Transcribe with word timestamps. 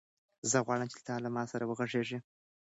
زه 0.51 0.57
غواړم 0.65 0.87
چې 0.93 0.99
ته 1.05 1.13
له 1.23 1.29
ما 1.35 1.43
سره 1.51 1.63
وغږېږې. 1.69 2.17